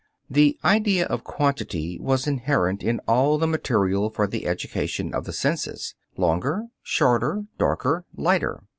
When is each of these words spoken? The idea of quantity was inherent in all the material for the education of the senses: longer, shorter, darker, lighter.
The 0.31 0.57
idea 0.65 1.05
of 1.05 1.23
quantity 1.23 1.99
was 2.01 2.25
inherent 2.25 2.81
in 2.81 2.99
all 3.07 3.37
the 3.37 3.45
material 3.45 4.09
for 4.09 4.25
the 4.25 4.47
education 4.47 5.13
of 5.13 5.25
the 5.25 5.31
senses: 5.31 5.93
longer, 6.17 6.69
shorter, 6.81 7.43
darker, 7.59 8.05
lighter. 8.15 8.63